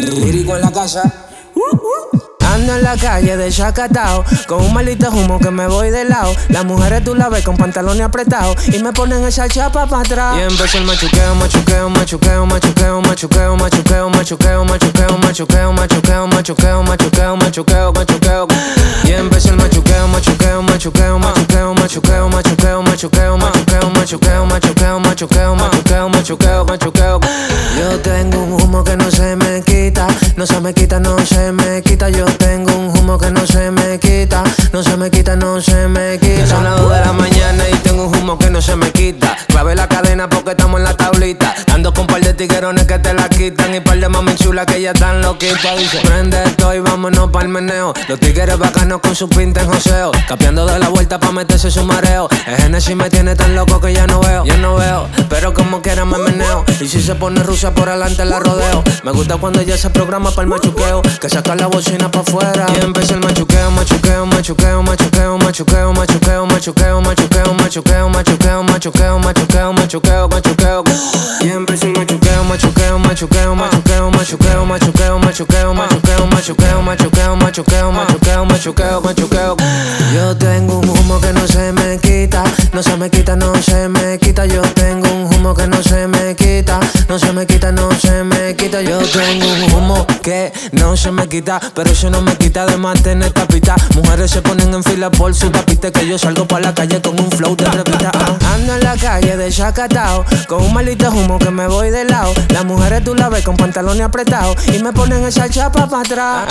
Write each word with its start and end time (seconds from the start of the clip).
Lírico 0.00 0.56
en 0.56 0.62
la 0.62 0.72
casa. 0.72 1.02
Ando 2.40 2.74
en 2.76 2.82
la 2.82 2.96
calle 2.96 3.36
de 3.36 3.50
Chacatao 3.50 4.24
Con 4.46 4.62
un 4.64 4.74
maldito 4.74 5.10
humo 5.10 5.38
que 5.38 5.50
me 5.50 5.66
voy 5.66 5.90
de 5.90 6.04
lado 6.04 6.34
Las 6.48 6.64
mujeres 6.64 7.02
tú 7.02 7.14
la 7.14 7.30
ves 7.30 7.44
con 7.44 7.56
pantalones 7.56 8.02
apretados 8.02 8.56
Y 8.68 8.82
me 8.82 8.92
ponen 8.92 9.24
esa 9.24 9.48
chapa 9.48 9.86
para 9.86 10.02
atrás 10.02 10.36
Y 10.38 10.42
empezó 10.42 10.76
el 10.78 10.84
machuqueo, 10.84 11.34
machuqueo, 11.34 11.88
machuqueo, 11.88 12.44
machuqueo, 12.46 13.00
machuqueo, 13.00 13.56
machuqueo, 13.56 14.10
machuqueo, 14.10 14.58
machuqueo, 14.78 15.18
machuqueo, 15.18 15.72
machuqueo, 15.72 16.26
machuqueo, 16.26 16.82
machuqueo, 16.82 17.36
machuqueo, 17.36 17.92
machuqueo 17.92 18.48
Y 19.04 19.12
empezó 19.12 19.48
el 19.50 19.56
machuqueo, 19.56 20.08
machuqueo, 20.08 20.62
machuqueo, 20.62 21.18
machuqueo, 21.18 21.74
machuqueo, 21.74 22.28
machuqueo, 22.28 22.82
machuqueo, 22.82 23.31
machuqueo, 24.02 24.44
machuqueo, 24.46 24.98
machuqueo, 24.98 25.54
machuqueo, 25.54 26.08
machuqueo, 26.08 26.64
machuqueo, 26.64 27.20
Yo 27.78 28.00
tengo 28.00 28.42
un 28.42 28.60
humo 28.60 28.82
que 28.82 28.96
no 28.96 29.08
se 29.10 29.36
me 29.36 29.62
quita 29.62 30.08
No 30.36 30.44
se 30.44 30.60
me 30.60 30.74
quita, 30.74 30.98
no 30.98 31.16
se 31.24 31.52
me 31.52 31.80
quita 31.82 32.08
Yo 32.08 32.24
tengo 32.24 32.72
un 32.72 32.98
humo 32.98 33.16
que 33.16 33.30
no 33.30 33.46
se 33.46 33.70
me 33.70 33.98
quita, 33.98 34.42
no 34.72 34.82
se 34.82 34.96
me 34.96 35.10
quita, 35.10 35.36
no 35.36 35.60
se 35.60 35.88
me 35.88 36.18
quita. 36.18 36.46
Son 36.46 36.64
las 36.64 36.80
2 36.80 36.92
de 36.92 37.00
la 37.00 37.12
mañana 37.12 37.68
y 37.68 37.74
tengo 37.78 38.06
un 38.06 38.16
humo 38.16 38.38
que 38.38 38.48
no 38.50 38.62
se 38.62 38.76
me 38.76 38.90
quita. 38.90 39.36
Clave 39.48 39.74
la 39.74 39.88
cadena 39.88 40.28
porque 40.28 40.52
estamos 40.52 40.78
en 40.78 40.84
la 40.84 40.96
tablita 40.96 41.51
tiguerones 42.48 42.86
que 42.86 42.98
te 42.98 43.14
la 43.14 43.28
quitan 43.28 43.72
y 43.72 43.78
par 43.78 44.00
de 44.00 44.08
mami 44.08 44.34
chulas 44.34 44.66
que 44.66 44.80
ya 44.80 44.90
están 44.90 45.22
loquitas. 45.22 45.78
Dice, 45.78 46.00
prende 46.00 46.42
esto 46.42 46.74
y 46.74 46.80
vámonos 46.80 47.30
pa'l 47.30 47.48
meneo. 47.48 47.94
Los 48.08 48.18
tigueres 48.18 48.58
bacanos 48.58 49.00
con 49.00 49.14
su 49.14 49.28
pinta 49.28 49.60
en 49.60 49.68
joseo. 49.68 50.10
Capeando 50.26 50.66
de 50.66 50.80
la 50.80 50.88
vuelta 50.88 51.20
pa' 51.20 51.30
meterse 51.30 51.70
su 51.70 51.84
mareo. 51.84 52.28
El 52.46 52.56
Genesis 52.56 52.96
me 52.96 53.08
tiene 53.10 53.36
tan 53.36 53.54
loco 53.54 53.80
que 53.80 53.92
ya 53.94 54.08
no 54.08 54.18
veo, 54.20 54.44
ya 54.44 54.56
no 54.56 54.74
veo. 54.74 55.08
Pero 55.28 55.54
como 55.54 55.82
quiera 55.82 56.04
me 56.04 56.18
meneo. 56.18 56.64
Y 56.80 56.88
si 56.88 57.00
se 57.00 57.14
pone 57.14 57.44
rusa 57.44 57.72
por 57.74 57.88
adelante 57.88 58.24
la 58.24 58.40
rodeo. 58.40 58.82
Me 59.04 59.12
gusta 59.12 59.36
cuando 59.36 59.60
ella 59.60 59.76
se 59.76 59.90
programa 59.90 60.32
pa'l 60.32 60.48
machuqueo. 60.48 61.00
Que 61.20 61.28
saca 61.28 61.54
la 61.54 61.68
bocina 61.68 62.10
pa' 62.10 62.20
afuera. 62.20 62.66
Y 62.74 62.84
empieza 62.84 63.14
el 63.14 63.20
machuqueo, 63.20 63.70
machuqueo, 63.70 64.26
machuqueo, 64.26 64.82
machuqueo, 64.82 65.38
machuqueo, 65.38 65.92
machuqueo, 65.92 66.46
machuqueo, 66.46 66.46
machuqueo. 66.46 67.00
machuqueo 67.00 67.31
machuqueo, 67.72 68.10
machuqueo, 68.10 68.62
machuqueo, 68.62 69.72
machuqueo, 69.72 70.28
machuqueo. 70.28 70.84
Y 71.40 71.48
empezó 71.48 71.86
el 71.86 71.92
machuqueo, 71.94 72.44
machuqueo, 72.44 72.98
machuqueo, 72.98 73.54
machuqueo, 73.54 74.10
machuqueo, 74.10 74.66
machuqueo, 74.66 75.18
machuqueo, 75.18 75.18
machuqueo, 75.18 76.28
machuqueo, 76.28 76.80
machuqueo, 76.82 77.36
machuqueo, 77.36 77.92
machuqueo, 77.92 78.44
machuqueo, 78.44 79.00
machuqueo. 79.00 79.56
Yo 80.14 80.36
tengo 80.36 80.80
un 80.80 80.88
humo 80.90 81.18
que 81.18 81.32
no 81.32 81.48
se 81.48 81.72
me 81.72 81.98
quita, 81.98 82.44
no 82.74 82.82
se 82.82 82.94
me 82.98 83.08
quita, 83.08 83.36
no 83.36 83.54
se 83.62 83.88
me 83.88 84.18
quita. 84.18 84.44
Yo 84.44 84.60
tengo 84.74 85.08
un 85.10 85.34
humo 85.34 85.54
que 85.54 85.66
no 85.66 85.82
se 85.82 86.06
me 86.08 86.36
quita, 86.36 86.78
no 87.12 87.18
se 87.18 87.30
me 87.34 87.46
quita, 87.46 87.70
no 87.72 87.90
se 87.92 88.24
me 88.24 88.56
quita. 88.56 88.80
Yo 88.80 88.98
tengo 89.00 89.46
un 89.46 89.74
humo 89.74 90.06
que 90.22 90.50
no 90.72 90.96
se 90.96 91.12
me 91.12 91.28
quita, 91.28 91.60
pero 91.74 91.90
eso 91.90 92.08
no 92.08 92.22
me 92.22 92.34
quita 92.38 92.64
de 92.64 92.78
mantener 92.78 93.30
tapita. 93.32 93.76
Mujeres 93.94 94.30
se 94.30 94.40
ponen 94.40 94.72
en 94.72 94.82
fila 94.82 95.10
por 95.10 95.34
su 95.34 95.50
tapita 95.50 95.90
que 95.90 96.08
yo 96.08 96.18
salgo 96.18 96.48
para 96.48 96.68
la 96.68 96.74
calle 96.74 97.02
con 97.02 97.20
un 97.20 97.30
flow 97.30 97.54
de 97.54 97.66
repita. 97.66 98.12
Ando 98.54 98.76
en 98.76 98.84
la 98.84 98.96
calle 98.96 99.36
de 99.36 99.52
Chacatao 99.52 100.24
con 100.48 100.64
un 100.64 100.72
maldito 100.72 101.10
humo 101.10 101.38
que 101.38 101.50
me 101.50 101.68
voy 101.68 101.90
de 101.90 102.06
lado. 102.06 102.32
Las 102.48 102.64
mujeres 102.64 103.04
tú 103.04 103.14
la 103.14 103.28
ves 103.28 103.44
con 103.44 103.58
pantalones 103.58 104.00
apretados 104.00 104.56
y 104.68 104.82
me 104.82 104.94
ponen 104.94 105.22
esa 105.24 105.50
chapa 105.50 105.86
para 105.86 106.00
atrás. 106.00 106.44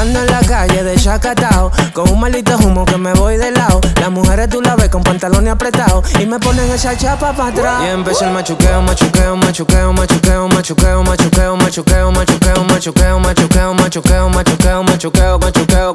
Ando 0.00 0.20
en 0.20 0.26
la 0.26 0.40
calle 0.40 0.82
de 0.82 0.96
Chacatao 0.96 1.70
con 1.92 2.10
un 2.10 2.18
maldito 2.18 2.56
humo 2.56 2.84
que 2.84 2.96
me 2.96 3.12
voy 3.12 3.36
de 3.36 3.52
lado. 3.52 3.75
Mujeres 4.16 4.48
tú 4.48 4.62
la 4.62 4.74
ves 4.76 4.88
con 4.88 5.02
pantalones 5.02 5.52
apretados 5.52 6.02
y 6.18 6.24
me 6.24 6.38
ponen 6.38 6.70
esa 6.70 6.96
chapa 6.96 7.34
para 7.34 7.50
atrás. 7.50 7.82
Y 7.84 7.88
empezó 7.88 8.24
el 8.24 8.30
machuqueo, 8.30 8.80
machuqueo, 8.80 9.36
machuqueo, 9.36 9.92
machuqueo, 9.92 10.48
machuqueo, 10.48 11.04
machuqueo, 11.04 11.54
machuqueo, 11.54 12.24
machuqueo, 12.24 12.64
machuqueo, 12.64 13.18
machuqueo, 13.20 13.74
machuqueo, 13.74 14.30
machuqueo, 14.30 14.82
machuqueo, 14.84 15.38
machuqueo. 15.38 15.94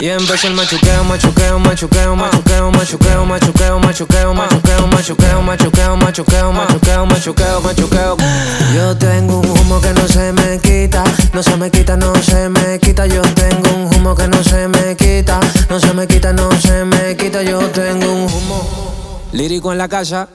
Y 0.00 0.08
empezó 0.10 0.46
el 0.46 0.54
machuqueo, 0.54 1.02
machuqueo, 1.02 1.58
machuqueo, 1.58 2.14
machuqueo, 2.14 2.70
machuqueo, 2.70 3.26
machuqueo, 3.26 3.80
machuqueo, 3.80 4.32
machuqueo, 4.34 4.86
machuqueo, 4.86 5.42
machuqueo, 5.42 5.96
machuqueo, 5.96 6.52
machuqueo, 6.52 7.06
machuqueo, 7.06 7.60
machuqueo. 7.62 8.16
Yo 8.76 8.96
tengo 8.96 9.40
un 9.40 9.50
humo 9.50 9.80
que 9.80 9.92
no 9.92 10.06
se 10.06 10.32
me 10.32 10.60
quita, 10.60 11.02
no 11.32 11.42
se 11.42 11.56
me 11.56 11.68
quita, 11.72 11.96
no 11.96 12.14
se 12.22 12.48
me 12.48 12.78
quita. 12.78 13.06
Yo 13.06 13.22
tengo 13.22 13.70
un 13.74 13.92
humo 13.92 14.14
que 14.14 14.28
no 14.28 14.40
se 14.44 14.68
me 14.68 14.94
quita, 14.94 15.40
no 15.76 15.80
se 15.80 15.92
me 15.92 16.06
quita, 16.06 16.32
no 16.32 16.50
se 16.52 16.86
me 16.86 17.16
quita. 17.18 17.42
Yo 17.42 17.58
tengo 17.68 18.10
un 18.10 18.22
humo. 18.22 19.20
Lírico 19.32 19.72
en 19.72 19.78
la 19.78 19.88
casa. 19.88 20.26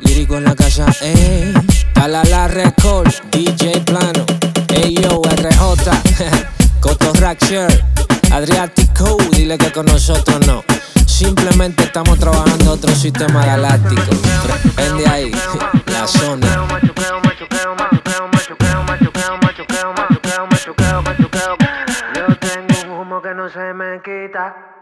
Lírico 0.00 0.36
en 0.36 0.42
la 0.42 0.56
casa, 0.56 0.86
eh. 1.00 1.54
Dala 1.94 2.24
la 2.24 2.48
record, 2.48 3.08
DJ 3.30 3.82
Plano. 3.82 4.26
Ey 4.68 4.96
yo, 4.96 5.22
RJ. 5.22 5.90
Coto 6.80 7.12
Shirt, 7.12 7.80
Adriático, 8.32 9.16
dile 9.30 9.56
que 9.58 9.70
con 9.70 9.86
nosotros 9.86 10.44
no. 10.44 10.64
Simplemente 11.06 11.84
estamos 11.84 12.18
trabajando 12.18 12.72
otro 12.72 12.92
sistema 12.96 13.46
galáctico. 13.46 14.02
Prende 14.74 15.06
ahí, 15.06 15.30
la 15.86 16.06
zona. 16.08 16.66
Que 23.26 23.34
no 23.34 23.48
se 23.48 23.74
me 23.74 24.00
quita. 24.02 24.75